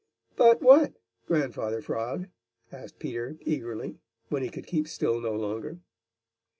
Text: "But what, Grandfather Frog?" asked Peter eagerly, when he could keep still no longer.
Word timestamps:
"But 0.35 0.63
what, 0.63 0.93
Grandfather 1.27 1.79
Frog?" 1.79 2.25
asked 2.71 2.97
Peter 2.97 3.37
eagerly, 3.41 3.99
when 4.29 4.41
he 4.41 4.49
could 4.49 4.65
keep 4.65 4.87
still 4.87 5.21
no 5.21 5.35
longer. 5.35 5.77